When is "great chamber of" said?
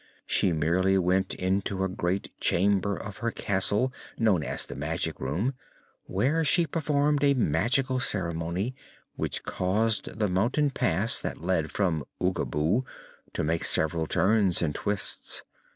1.87-3.17